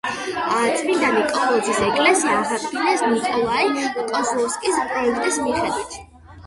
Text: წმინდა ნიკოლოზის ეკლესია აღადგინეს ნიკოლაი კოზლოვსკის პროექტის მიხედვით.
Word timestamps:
წმინდა 0.79 1.11
ნიკოლოზის 1.17 1.81
ეკლესია 1.89 2.39
აღადგინეს 2.39 3.05
ნიკოლაი 3.13 3.87
კოზლოვსკის 4.01 4.83
პროექტის 4.91 5.41
მიხედვით. 5.49 6.01